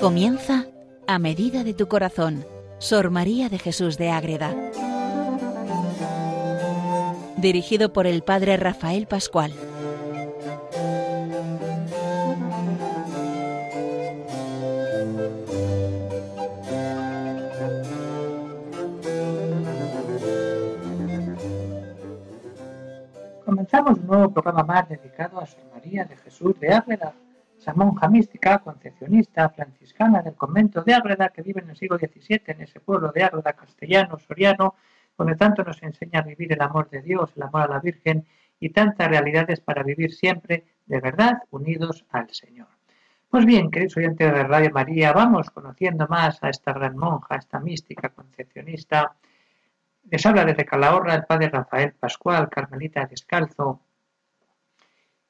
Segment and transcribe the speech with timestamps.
[0.00, 0.64] Comienza
[1.06, 2.46] a medida de tu corazón,
[2.78, 4.56] Sor María de Jesús de Ágreda.
[7.36, 9.52] Dirigido por el Padre Rafael Pascual.
[23.44, 27.12] Comenzamos un nuevo programa más dedicado a Sor María de Jesús de Ágreda,
[27.60, 32.42] esa monja mística, concepcionista, franciscana del convento de Ágreda, que vive en el siglo XVII
[32.46, 34.76] en ese pueblo de Ágreda, castellano, soriano,
[35.18, 38.26] donde tanto nos enseña a vivir el amor de Dios, el amor a la Virgen
[38.58, 42.68] y tantas realidades para vivir siempre de verdad unidos al Señor.
[43.28, 47.38] Pues bien, queridos oyentes de Radio María, vamos conociendo más a esta gran monja, a
[47.38, 49.16] esta mística concepcionista.
[50.10, 53.82] Les habla desde Calahorra el padre Rafael Pascual, Carmelita Descalzo.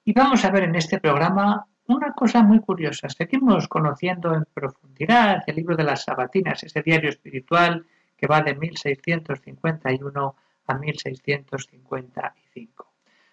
[0.05, 3.09] Y vamos a ver en este programa una cosa muy curiosa.
[3.09, 8.55] Seguimos conociendo en profundidad el libro de las Sabatinas, ese diario espiritual que va de
[8.55, 12.93] 1651 a 1655.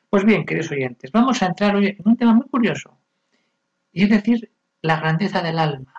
[0.09, 2.97] Pues bien, queridos oyentes, vamos a entrar hoy en un tema muy curioso,
[3.91, 5.93] y es decir, la grandeza del alma.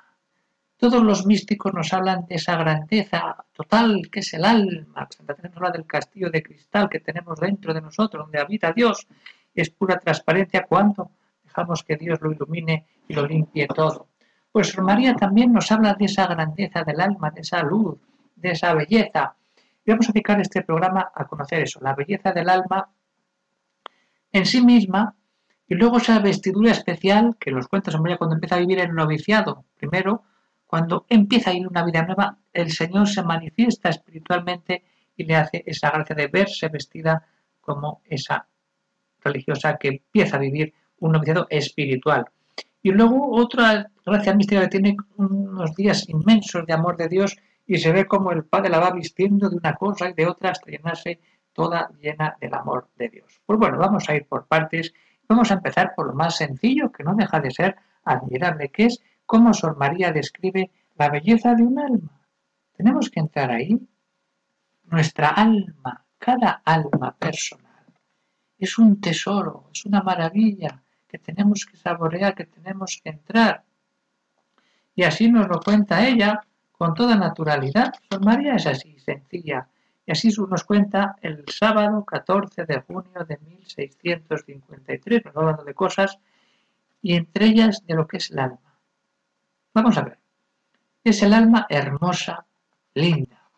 [0.78, 5.08] Todos los místicos nos hablan de esa grandeza total que es el alma.
[5.10, 9.06] Santa Teresa habla del castillo de cristal que tenemos dentro de nosotros, donde habita Dios.
[9.54, 11.10] Es pura transparencia cuando
[11.86, 14.08] que Dios lo ilumine y lo limpie todo.
[14.52, 17.98] Pues María también nos habla de esa grandeza del alma, de esa luz,
[18.34, 19.34] de esa belleza.
[19.84, 22.88] Y vamos a dedicar este programa a conocer eso, la belleza del alma
[24.32, 25.14] en sí misma
[25.66, 29.64] y luego esa vestidura especial que los cuenta María cuando empieza a vivir el noviciado.
[29.76, 30.22] Primero,
[30.66, 34.84] cuando empieza a ir una vida nueva, el Señor se manifiesta espiritualmente
[35.16, 37.26] y le hace esa gracia de verse vestida
[37.60, 38.46] como esa
[39.20, 42.26] religiosa que empieza a vivir un noviciado espiritual.
[42.82, 47.36] Y luego otra gracia mística que tiene unos días inmensos de amor de Dios
[47.66, 50.50] y se ve como el Padre la va vistiendo de una cosa y de otra
[50.50, 51.20] hasta llenarse
[51.52, 53.40] toda llena del amor de Dios.
[53.44, 54.94] Pues bueno, vamos a ir por partes.
[55.28, 59.02] Vamos a empezar por lo más sencillo, que no deja de ser admirable, que es
[59.26, 62.22] cómo Sor María describe la belleza de un alma.
[62.74, 63.78] Tenemos que entrar ahí.
[64.84, 67.84] Nuestra alma, cada alma personal,
[68.58, 73.64] es un tesoro, es una maravilla que tenemos que saborear, que tenemos que entrar.
[74.94, 76.42] Y así nos lo cuenta ella
[76.72, 77.92] con toda naturalidad.
[78.10, 79.68] Sor María es así, sencilla.
[80.06, 86.18] Y así nos cuenta el sábado 14 de junio de 1653, nos hablando de cosas,
[87.02, 88.78] y entre ellas de lo que es el alma.
[89.74, 90.18] Vamos a ver.
[91.04, 92.46] Es el alma hermosa,
[92.94, 93.50] linda.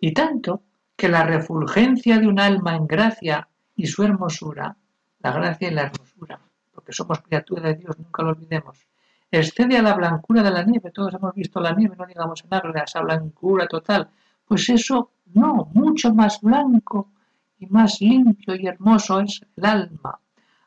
[0.00, 0.62] Y tanto
[0.96, 4.76] que la refulgencia de un alma en gracia y su hermosura,
[5.20, 6.40] la gracia y la hermosura,
[6.72, 8.86] porque somos criaturas de Dios, nunca lo olvidemos,
[9.30, 10.90] excede a la blancura de la nieve.
[10.90, 14.08] Todos hemos visto la nieve, no digamos en árbol, esa blancura total.
[14.44, 17.12] Pues eso no, mucho más blanco
[17.58, 20.18] y más limpio y hermoso es el alma.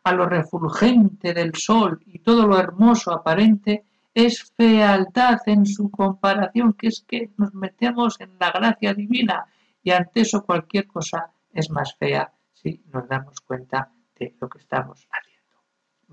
[0.03, 6.73] A lo refulgente del sol y todo lo hermoso aparente es fealdad en su comparación,
[6.73, 9.45] que es que nos metemos en la gracia divina
[9.81, 14.59] y ante eso cualquier cosa es más fea si nos damos cuenta de lo que
[14.59, 15.32] estamos haciendo.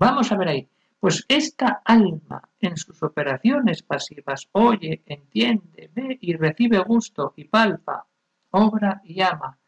[0.01, 0.69] Vamos a ver ahí.
[0.99, 8.07] Pues esta alma en sus operaciones pasivas oye, entiende, ve y recibe gusto y palpa,
[8.49, 9.59] obra y ama,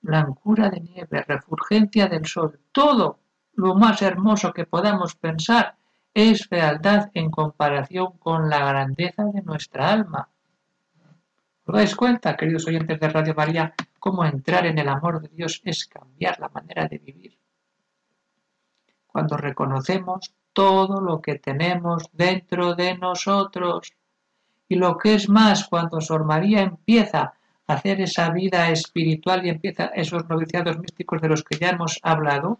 [0.00, 3.18] blancura de nieve, refulgencia del sol, todo
[3.52, 5.76] lo más hermoso que podamos pensar
[6.14, 10.30] es fealdad en comparación con la grandeza de nuestra alma.
[11.66, 15.60] ¿Os dais cuenta, queridos oyentes de Radio María, cómo entrar en el amor de Dios
[15.66, 17.40] es cambiar la manera de vivir?
[19.12, 23.92] Cuando reconocemos todo lo que tenemos dentro de nosotros.
[24.68, 27.34] Y lo que es más, cuando Sor María empieza
[27.66, 31.98] a hacer esa vida espiritual y empieza esos noviciados místicos de los que ya hemos
[32.02, 32.58] hablado,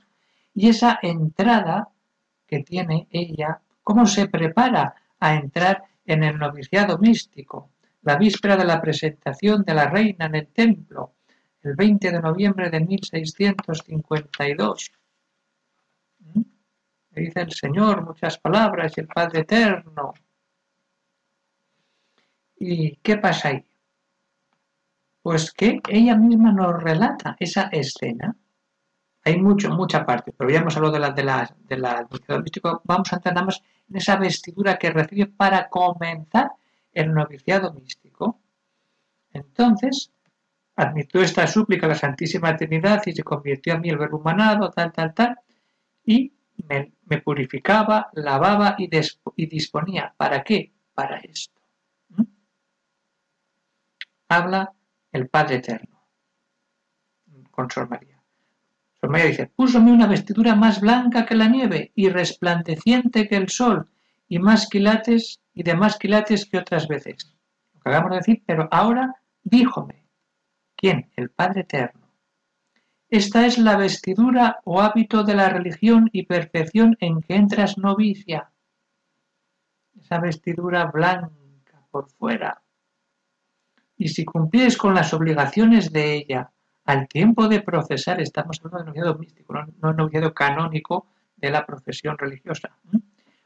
[0.55, 1.89] y esa entrada
[2.47, 7.71] que tiene ella, cómo se prepara a entrar en el noviciado místico,
[8.03, 11.13] la víspera de la presentación de la reina en el templo,
[11.63, 14.91] el 20 de noviembre de 1652
[17.11, 20.15] dice el Señor muchas palabras y el Padre Eterno.
[22.57, 23.65] ¿Y qué pasa ahí?
[25.23, 28.37] Pues que ella misma nos relata esa escena.
[29.25, 32.09] Hay mucho, mucha parte, pero ya hemos hablado de la, de la, de la
[32.41, 32.81] místico.
[32.85, 36.53] Vamos a entrar más en esa vestidura que recibe para comenzar
[36.93, 38.41] el noviciado místico.
[39.33, 40.11] Entonces,
[40.77, 44.71] admitió esta súplica a la Santísima Trinidad y se convirtió a mí el verbo humanado,
[44.71, 45.39] tal, tal, tal,
[46.05, 46.33] y
[46.69, 50.15] me, purificaba, lavaba y, disponía.
[50.17, 50.73] ¿Para qué?
[50.95, 51.59] para esto.
[52.09, 52.23] ¿Mm?
[54.29, 54.73] Habla
[55.13, 56.07] el Padre Eterno
[57.51, 58.23] con Sor María.
[59.01, 63.49] Sor María dice, púsome una vestidura más blanca que la nieve y resplandeciente que el
[63.49, 63.89] sol
[64.29, 67.35] y más quilates y de más quilates que otras veces.
[67.73, 70.05] Lo que acabamos de decir, pero ahora díjome.
[70.77, 71.11] ¿Quién?
[71.17, 72.10] El Padre Eterno.
[73.11, 78.53] Esta es la vestidura o hábito de la religión y perfección en que entras novicia.
[80.01, 81.33] Esa vestidura blanca
[81.91, 82.63] por fuera.
[83.97, 86.53] Y si cumplís con las obligaciones de ella,
[86.85, 92.17] al tiempo de profesar, estamos hablando de noviciado místico, no, noviciado canónico de la profesión
[92.17, 92.71] religiosa.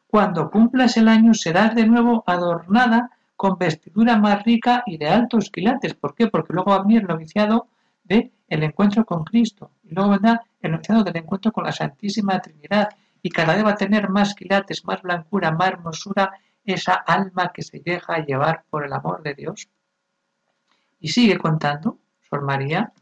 [0.06, 5.50] Cuando cumplas el año serás de nuevo adornada con vestidura más rica y de altos
[5.50, 5.94] quilates.
[5.94, 6.28] ¿Por qué?
[6.28, 7.66] Porque luego va a venir el noviciado
[8.04, 9.72] de el encuentro con Cristo.
[9.82, 12.88] Y luego vendrá el noviciado del encuentro con la Santísima Trinidad.
[13.22, 16.32] Y cada vez va a tener más quilates, más blancura, más hermosura
[16.64, 19.68] esa alma que se deja llevar por el amor de Dios.
[21.00, 22.92] Y sigue contando, Sor María,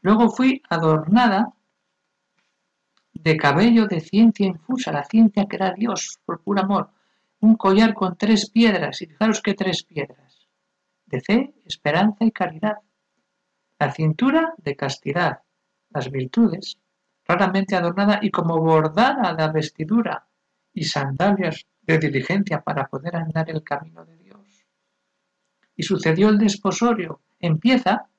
[0.00, 1.52] luego fui adornada
[3.12, 6.90] de cabello de ciencia infusa, la ciencia que da Dios por puro amor,
[7.40, 10.48] un collar con tres piedras, y fijaros qué tres piedras,
[11.06, 12.78] de fe, esperanza y caridad,
[13.80, 15.40] la cintura de castidad,
[15.88, 16.78] las virtudes,
[17.26, 20.26] raramente adornada y como bordada la vestidura,
[20.74, 24.66] y sandalias de diligencia para poder andar el camino de Dios.
[25.74, 28.10] Y sucedió el desposorio, empieza,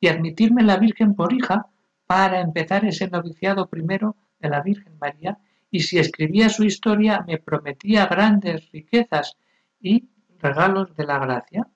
[0.00, 1.66] y admitirme la Virgen por hija
[2.06, 5.38] para empezar ese noviciado primero de la Virgen María,
[5.70, 9.36] y si escribía su historia me prometía grandes riquezas
[9.80, 10.08] y
[10.38, 11.68] regalos de la gracia.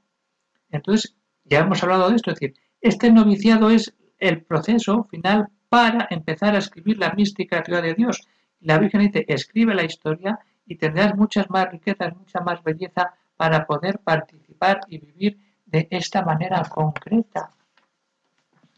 [0.71, 1.15] Entonces,
[1.45, 6.55] ya hemos hablado de esto, es decir, este noviciado es el proceso final para empezar
[6.55, 8.27] a escribir la mística ciudad de Dios.
[8.61, 13.67] La Virgen dice, escribe la historia y tendrás muchas más riquezas, mucha más belleza para
[13.67, 17.53] poder participar y vivir de esta manera concreta.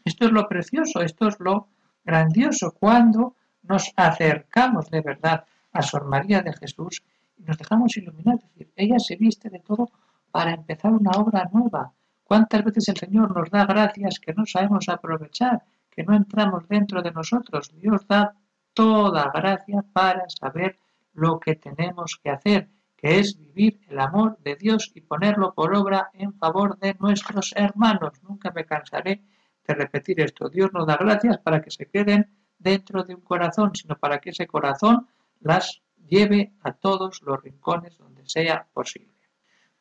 [0.03, 1.67] Esto es lo precioso, esto es lo
[2.03, 7.03] grandioso, cuando nos acercamos de verdad a Sor María de Jesús
[7.37, 8.35] y nos dejamos iluminar.
[8.35, 9.89] Es decir, ella se viste de todo
[10.31, 11.93] para empezar una obra nueva.
[12.31, 17.01] ¿Cuántas veces el Señor nos da gracias que no sabemos aprovechar, que no entramos dentro
[17.01, 17.73] de nosotros?
[17.75, 18.33] Dios da
[18.73, 20.79] toda gracia para saber
[21.11, 25.75] lo que tenemos que hacer, que es vivir el amor de Dios y ponerlo por
[25.75, 28.13] obra en favor de nuestros hermanos.
[28.23, 29.25] Nunca me cansaré
[29.67, 30.47] de repetir esto.
[30.47, 34.29] Dios nos da gracias para que se queden dentro de un corazón, sino para que
[34.29, 35.05] ese corazón
[35.41, 39.20] las lleve a todos los rincones donde sea posible.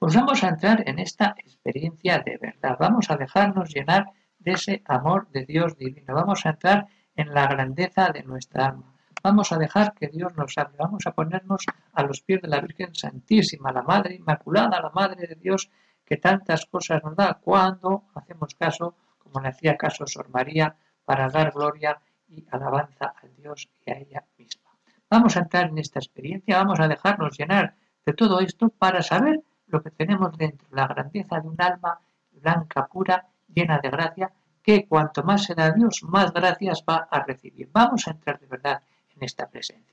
[0.00, 2.78] Pues vamos a entrar en esta experiencia de verdad.
[2.80, 4.06] Vamos a dejarnos llenar
[4.38, 6.14] de ese amor de Dios divino.
[6.14, 8.94] Vamos a entrar en la grandeza de nuestra alma.
[9.22, 10.78] Vamos a dejar que Dios nos hable.
[10.78, 15.26] Vamos a ponernos a los pies de la Virgen Santísima, la Madre Inmaculada, la Madre
[15.26, 15.70] de Dios,
[16.02, 21.28] que tantas cosas nos da cuando hacemos caso, como le hacía caso Sor María, para
[21.28, 24.70] dar gloria y alabanza a Dios y a ella misma.
[25.10, 27.74] Vamos a entrar en esta experiencia, vamos a dejarnos llenar
[28.06, 32.00] de todo esto para saber lo que tenemos dentro, la grandeza de un alma
[32.32, 34.32] blanca, pura, llena de gracia,
[34.62, 37.68] que cuanto más se da Dios, más gracias va a recibir.
[37.72, 38.82] Vamos a entrar de verdad
[39.16, 39.89] en esta presencia.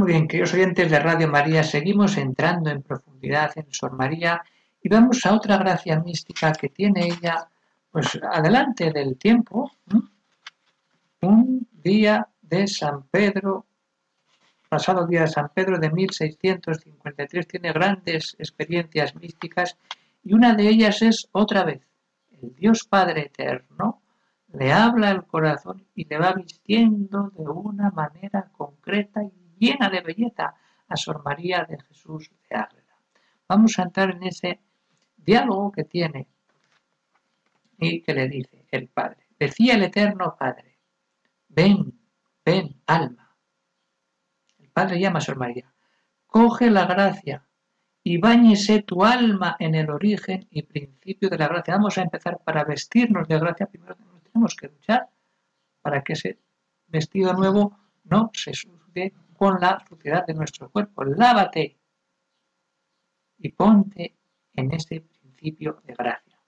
[0.00, 4.42] Muy bien, queridos oyentes de Radio María, seguimos entrando en profundidad en Sor María
[4.82, 7.46] y vamos a otra gracia mística que tiene ella,
[7.90, 9.70] pues adelante del tiempo,
[11.20, 13.66] un día de San Pedro,
[14.70, 19.76] pasado día de San Pedro de 1653, tiene grandes experiencias místicas
[20.24, 21.82] y una de ellas es otra vez,
[22.40, 24.00] el Dios Padre Eterno
[24.54, 30.00] le habla al corazón y le va vistiendo de una manera concreta y llena de
[30.00, 30.54] belleza
[30.88, 32.96] a Sor María de Jesús de Ágreda.
[33.46, 34.60] Vamos a entrar en ese
[35.16, 36.26] diálogo que tiene
[37.78, 39.28] y que le dice el Padre.
[39.38, 40.78] Decía el Eterno Padre,
[41.48, 42.00] ven,
[42.44, 43.36] ven, alma.
[44.58, 45.72] El Padre llama a Sor María,
[46.26, 47.46] coge la gracia
[48.02, 51.74] y báñese tu alma en el origen y principio de la gracia.
[51.74, 53.66] Vamos a empezar para vestirnos de gracia.
[53.66, 55.08] Primero tenemos que luchar
[55.82, 56.38] para que ese
[56.86, 61.02] vestido nuevo no se sucede con la suciedad de nuestro cuerpo.
[61.02, 61.78] Lávate
[63.38, 64.14] y ponte
[64.52, 66.38] en ese principio de gracia.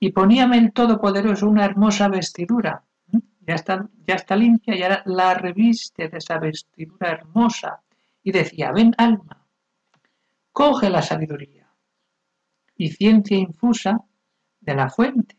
[0.00, 2.82] Y poníame el Todopoderoso una hermosa vestidura.
[3.06, 3.18] ¿Mm?
[3.46, 7.84] Ya está, ya está limpia y ahora la reviste de esa vestidura hermosa.
[8.24, 9.46] Y decía, ven alma,
[10.50, 11.72] coge la sabiduría
[12.74, 14.00] y ciencia infusa
[14.58, 15.38] de la fuente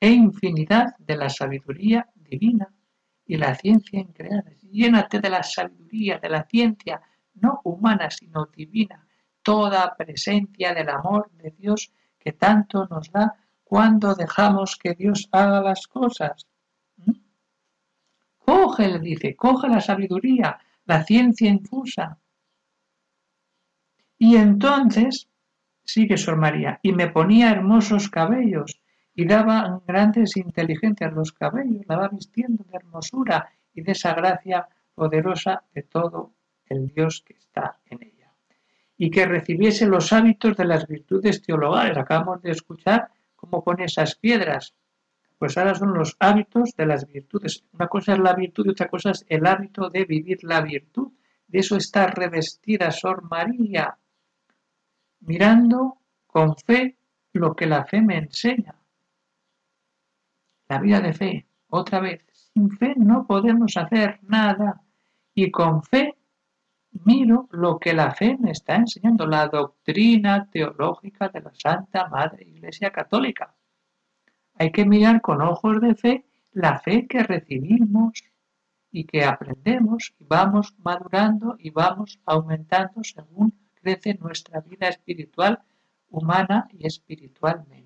[0.00, 2.75] e infinidad de la sabiduría divina
[3.26, 4.44] y la ciencia en crear.
[4.70, 7.00] Llénate de la sabiduría, de la ciencia,
[7.34, 9.06] no humana, sino divina,
[9.42, 15.60] toda presencia del amor de Dios que tanto nos da cuando dejamos que Dios haga
[15.60, 16.46] las cosas.
[16.96, 17.12] ¿Mm?
[18.38, 22.18] Coge, le dice, coge la sabiduría, la ciencia infusa.
[24.18, 25.28] Y entonces,
[25.84, 28.80] sigue Sor María, y me ponía hermosos cabellos
[29.18, 34.68] y daba grandes inteligencias los cabellos, la va vistiendo de hermosura y de esa gracia
[34.94, 36.34] poderosa de todo
[36.66, 38.30] el Dios que está en ella.
[38.98, 41.96] Y que recibiese los hábitos de las virtudes teologales.
[41.96, 44.74] Acabamos de escuchar cómo pone esas piedras.
[45.38, 47.64] Pues ahora son los hábitos de las virtudes.
[47.72, 51.12] Una cosa es la virtud y otra cosa es el hábito de vivir la virtud.
[51.46, 53.96] De eso está revestida Sor María,
[55.20, 56.98] mirando con fe
[57.32, 58.74] lo que la fe me enseña
[60.68, 61.46] la vida de fe.
[61.68, 64.82] Otra vez, sin fe no podemos hacer nada.
[65.34, 66.16] Y con fe
[67.04, 72.44] miro lo que la fe me está enseñando, la doctrina teológica de la Santa Madre
[72.44, 73.54] Iglesia Católica.
[74.54, 78.24] Hay que mirar con ojos de fe la fe que recibimos
[78.90, 85.60] y que aprendemos y vamos madurando y vamos aumentando según crece nuestra vida espiritual,
[86.08, 87.85] humana y espiritualmente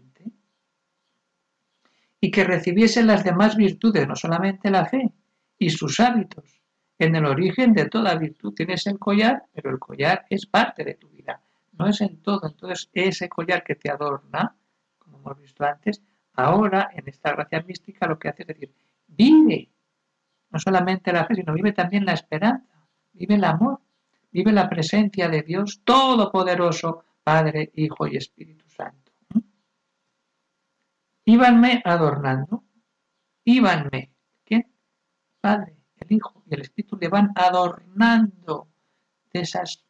[2.21, 5.13] y que recibiese las demás virtudes, no solamente la fe,
[5.59, 6.61] y sus hábitos.
[6.99, 10.95] En el origen de toda virtud tienes el collar, pero el collar es parte de
[10.95, 12.47] tu vida, no es en todo.
[12.47, 14.55] Entonces, ese collar que te adorna,
[14.99, 16.03] como hemos visto antes,
[16.35, 18.75] ahora en esta gracia mística lo que hace es decir,
[19.07, 19.71] vive,
[20.51, 23.81] no solamente la fe, sino vive también la esperanza, vive el amor,
[24.31, 29.10] vive la presencia de Dios Todopoderoso, Padre, Hijo y Espíritu Santo.
[31.25, 32.65] Íbanme adornando.
[33.45, 34.13] Íbanme.
[34.45, 34.73] ¿Quién?
[35.41, 38.69] Padre, el Hijo y el Espíritu le van adornando
[39.33, 39.85] de esas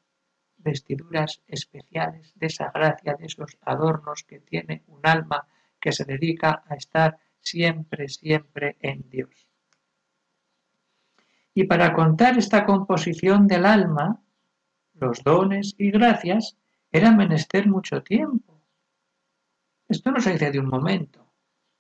[0.58, 5.46] vestiduras especiales, de esa gracia, de esos adornos que tiene un alma
[5.80, 9.48] que se dedica a estar siempre, siempre en Dios.
[11.54, 14.22] Y para contar esta composición del alma,
[14.94, 16.56] los dones y gracias,
[16.92, 18.49] era menester mucho tiempo.
[19.90, 21.26] Esto no se dice de un momento.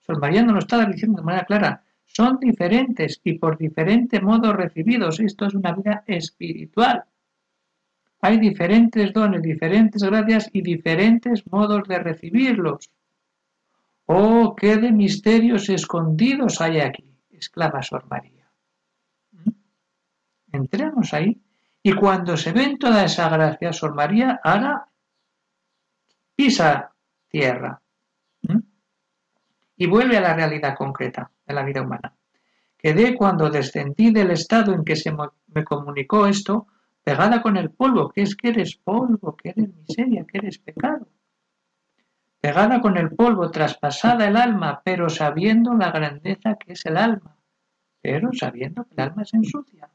[0.00, 1.84] Sor María nos lo está diciendo de manera clara.
[2.04, 5.20] Son diferentes y por diferente modo recibidos.
[5.20, 7.04] Esto es una vida espiritual.
[8.20, 12.90] Hay diferentes dones, diferentes gracias y diferentes modos de recibirlos.
[14.06, 17.16] ¡Oh, qué de misterios escondidos hay aquí!
[17.30, 18.50] exclama Sor María.
[19.30, 19.50] ¿Mm?
[20.50, 21.40] Entremos ahí
[21.80, 24.88] y cuando se ven toda esa gracia, Sor María ahora
[26.34, 26.92] pisa
[27.28, 27.79] tierra
[29.80, 32.12] y vuelve a la realidad concreta de la vida humana.
[32.76, 36.66] Quedé cuando descendí del estado en que se me comunicó esto,
[37.02, 41.08] pegada con el polvo, que es que eres polvo, que eres miseria, que eres pecado.
[42.42, 47.38] Pegada con el polvo, traspasada el alma, pero sabiendo la grandeza que es el alma,
[48.02, 49.88] pero sabiendo que el alma se ensucia.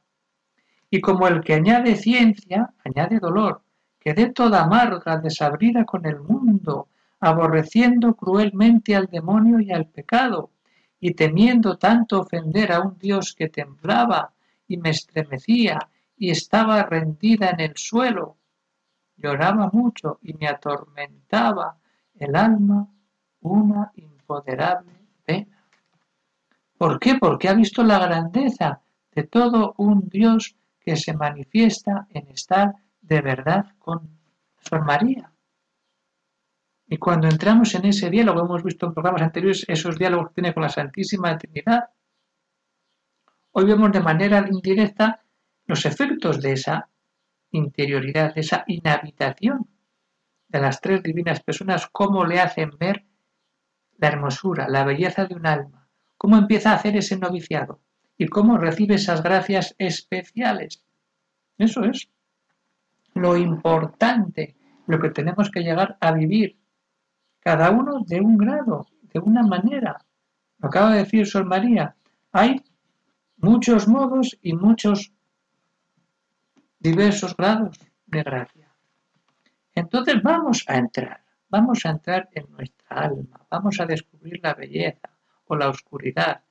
[0.90, 3.62] Y como el que añade ciencia, añade dolor,
[4.00, 6.88] quedé toda amarga, desabrida con el mundo,
[7.26, 10.52] aborreciendo cruelmente al demonio y al pecado,
[11.00, 14.34] y temiendo tanto ofender a un Dios que temblaba
[14.68, 18.38] y me estremecía y estaba rendida en el suelo.
[19.18, 21.78] Lloraba mucho y me atormentaba
[22.14, 22.88] el alma
[23.42, 24.94] una impoderable
[25.26, 25.64] pena.
[26.78, 27.16] ¿Por qué?
[27.16, 28.82] Porque ha visto la grandeza
[29.14, 34.20] de todo un Dios que se manifiesta en estar de verdad con
[34.60, 35.35] Sor María.
[36.88, 40.54] Y cuando entramos en ese diálogo, hemos visto en programas anteriores esos diálogos que tiene
[40.54, 41.90] con la Santísima Trinidad,
[43.52, 45.24] hoy vemos de manera indirecta
[45.66, 46.90] los efectos de esa
[47.52, 49.68] interioridad, de esa inhabitación
[50.48, 53.04] de las tres divinas personas, cómo le hacen ver
[53.98, 55.88] la hermosura, la belleza de un alma,
[56.18, 57.82] cómo empieza a hacer ese noviciado
[58.18, 60.84] y cómo recibe esas gracias especiales.
[61.58, 62.10] Eso es
[63.14, 64.56] lo importante,
[64.88, 66.58] lo que tenemos que llegar a vivir,
[67.46, 70.00] cada uno de un grado, de una manera.
[70.58, 71.96] Lo acaba de decir Sol María,
[72.32, 72.60] hay
[73.38, 75.14] muchos modos y muchos
[76.80, 78.68] diversos grados de gracia.
[79.76, 85.12] Entonces vamos a entrar, vamos a entrar en nuestra alma, vamos a descubrir la belleza
[85.46, 86.42] o la oscuridad,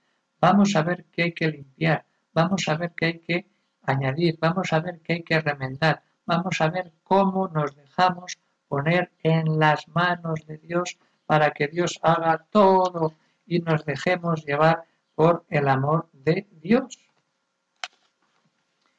[0.40, 3.48] vamos a ver qué hay que limpiar, vamos a ver qué hay que
[3.83, 8.38] añadir, vamos a ver qué hay que remendar, vamos a ver cómo nos dejamos
[8.74, 13.14] poner en las manos de Dios para que Dios haga todo
[13.46, 14.82] y nos dejemos llevar
[15.14, 16.98] por el amor de Dios.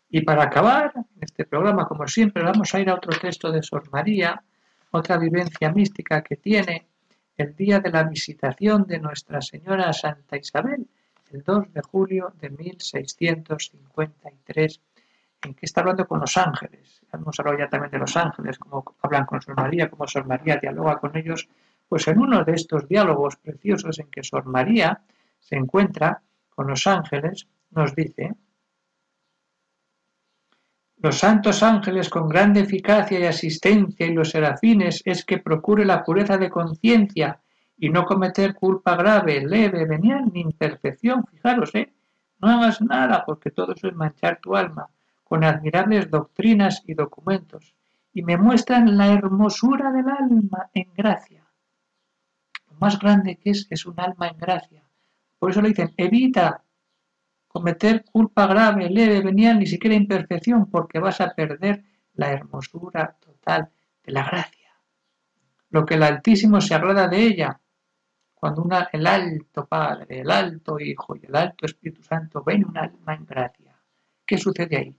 [0.10, 3.92] Y para acabar este programa, como siempre, vamos a ir a otro texto de Sor
[3.92, 4.42] María,
[4.92, 6.88] otra vivencia mística que tiene
[7.36, 10.88] el día de la visitación de Nuestra Señora Santa Isabel,
[11.32, 14.80] el 2 de julio de 1653
[15.46, 17.02] en que está hablando con los ángeles.
[17.14, 20.58] Hemos hablado ya también de los ángeles, cómo hablan con Sor María, cómo Sor María
[20.58, 21.48] dialoga con ellos.
[21.88, 25.02] Pues en uno de estos diálogos preciosos en que Sor María
[25.40, 28.34] se encuentra con los ángeles, nos dice,
[30.98, 36.04] los santos ángeles con grande eficacia y asistencia y los serafines es que procure la
[36.04, 37.40] pureza de conciencia
[37.78, 41.26] y no cometer culpa grave, leve, venial ni imperfección.
[41.28, 41.94] Fijaros, ¿eh?
[42.40, 44.90] No hagas nada porque todo eso es manchar tu alma
[45.26, 47.74] con admirables doctrinas y documentos,
[48.14, 51.44] y me muestran la hermosura del alma en gracia.
[52.70, 54.84] Lo más grande que es es un alma en gracia.
[55.40, 56.64] Por eso le dicen, evita
[57.48, 61.84] cometer culpa grave, leve, venial, ni siquiera imperfección, porque vas a perder
[62.14, 63.72] la hermosura total
[64.04, 64.72] de la gracia.
[65.70, 67.60] Lo que el Altísimo se agrada de ella,
[68.34, 72.78] cuando una, el alto Padre, el alto Hijo y el alto Espíritu Santo ven un
[72.78, 73.76] alma en gracia.
[74.24, 74.96] ¿Qué sucede ahí?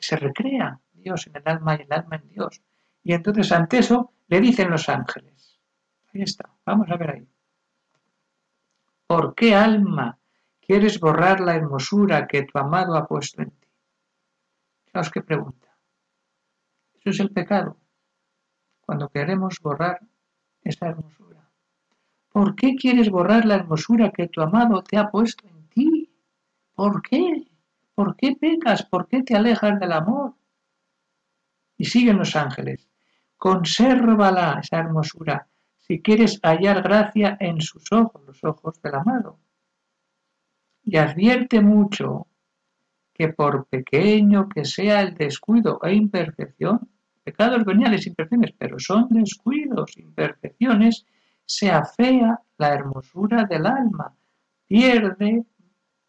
[0.00, 2.62] Se recrea Dios en el alma y el alma en Dios.
[3.02, 5.60] Y entonces ante eso le dicen los ángeles.
[6.12, 7.28] Ahí está, vamos a ver ahí.
[9.06, 10.18] ¿Por qué alma
[10.60, 13.68] quieres borrar la hermosura que tu amado ha puesto en ti?
[14.86, 15.68] Fijaos qué pregunta.
[16.94, 17.78] Eso es el pecado.
[18.80, 20.00] Cuando queremos borrar
[20.62, 21.48] esa hermosura.
[22.30, 26.12] ¿Por qué quieres borrar la hermosura que tu amado te ha puesto en ti?
[26.74, 27.45] ¿Por qué?
[27.96, 28.84] ¿Por qué pecas?
[28.84, 30.34] ¿Por qué te alejas del amor?
[31.78, 32.86] Y siguen los ángeles.
[33.38, 39.38] Consérvala esa hermosura si quieres hallar gracia en sus ojos, los ojos del amado.
[40.82, 42.26] Y advierte mucho
[43.14, 46.90] que por pequeño que sea el descuido e imperfección,
[47.24, 51.06] pecados veniales, imperfecciones, pero son descuidos, imperfecciones,
[51.46, 54.14] se afea la hermosura del alma,
[54.66, 55.46] pierde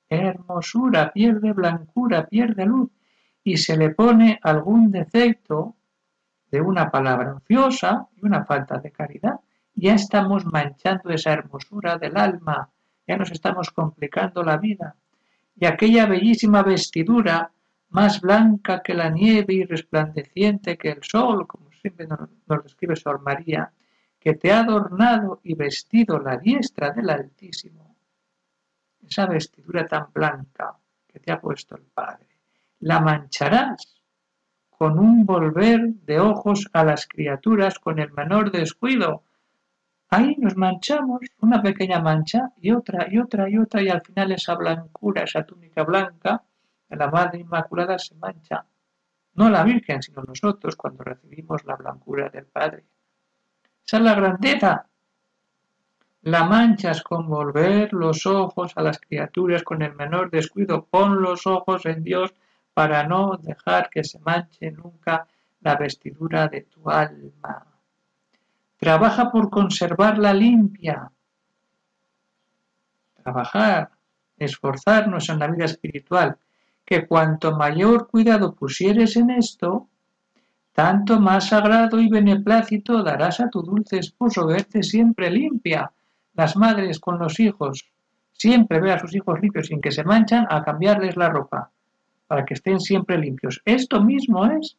[0.10, 2.90] hermosura, pierde blancura, pierde luz,
[3.44, 5.76] y se le pone algún defecto
[6.52, 9.40] de una palabra ociosa y una falta de caridad,
[9.74, 12.70] ya estamos manchando esa hermosura del alma,
[13.08, 14.96] ya nos estamos complicando la vida.
[15.56, 17.52] Y aquella bellísima vestidura,
[17.90, 22.96] más blanca que la nieve y resplandeciente que el sol, como siempre nos, nos describe
[22.96, 23.72] Sor María,
[24.20, 27.96] que te ha adornado y vestido la diestra del Altísimo,
[29.08, 30.76] esa vestidura tan blanca
[31.08, 32.28] que te ha puesto el Padre,
[32.80, 34.02] la mancharás
[34.70, 39.24] con un volver de ojos a las criaturas con el menor descuido.
[40.10, 44.32] Ahí nos manchamos, una pequeña mancha y otra y otra y otra y al final
[44.32, 46.44] esa blancura, esa túnica blanca
[46.88, 48.66] de la Madre Inmaculada se mancha.
[49.34, 52.86] No la Virgen, sino nosotros cuando recibimos la blancura del Padre.
[53.86, 54.88] Esa es la grandeza
[56.28, 60.84] la manchas con volver los ojos a las criaturas con el menor descuido.
[60.84, 62.34] Pon los ojos en Dios
[62.74, 65.26] para no dejar que se manche nunca
[65.62, 67.66] la vestidura de tu alma.
[68.76, 71.10] Trabaja por conservarla limpia.
[73.24, 73.92] Trabajar,
[74.38, 76.38] esforzarnos en la vida espiritual,
[76.84, 79.88] que cuanto mayor cuidado pusieres en esto,
[80.74, 85.90] tanto más sagrado y beneplácito darás a tu dulce esposo verte siempre limpia.
[86.38, 87.90] Las madres con los hijos,
[88.32, 91.72] siempre ver a sus hijos limpios sin que se manchan, a cambiarles la ropa,
[92.28, 93.62] para que estén siempre limpios.
[93.66, 94.78] Esto mismo es.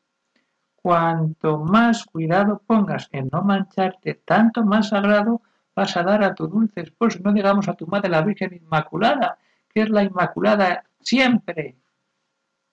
[0.76, 5.42] Cuanto más cuidado pongas en no mancharte, tanto más sagrado
[5.74, 7.18] vas a dar a tu dulce esposo.
[7.24, 9.36] No digamos a tu madre la Virgen Inmaculada,
[9.68, 11.76] que es la Inmaculada siempre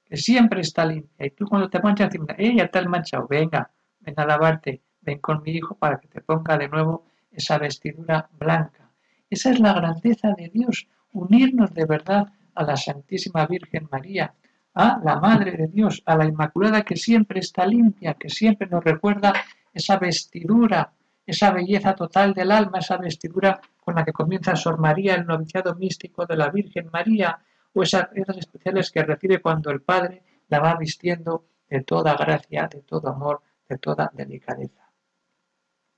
[0.06, 1.26] que siempre está limpia.
[1.26, 3.72] Y tú cuando te manchas, ella te has manchado, venga,
[4.02, 8.30] ven a lavarte, ven con mi hijo para que te ponga de nuevo esa vestidura
[8.38, 8.92] blanca.
[9.30, 14.34] Esa es la grandeza de Dios, unirnos de verdad a la Santísima Virgen María,
[14.74, 18.84] a la Madre de Dios, a la Inmaculada que siempre está limpia, que siempre nos
[18.84, 19.34] recuerda
[19.74, 20.92] esa vestidura,
[21.26, 25.76] esa belleza total del alma, esa vestidura con la que comienza Sor María, el noviciado
[25.76, 27.40] místico de la Virgen María,
[27.74, 32.82] o esas, especiales que recibe cuando el Padre la va vistiendo de toda gracia, de
[32.82, 34.85] todo amor, de toda delicadeza.